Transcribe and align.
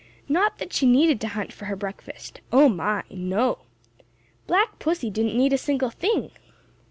Not 0.27 0.57
that 0.57 0.73
she 0.73 0.87
needed 0.87 1.21
to 1.21 1.27
hunt 1.27 1.53
for 1.53 1.65
her 1.65 1.75
breakfast; 1.75 2.41
oh, 2.51 2.67
my, 2.67 3.03
no! 3.11 3.59
Black 4.47 4.79
Pussy 4.79 5.11
didn't 5.11 5.37
need 5.37 5.53
a 5.53 5.59
single 5.59 5.91
thing. 5.91 6.31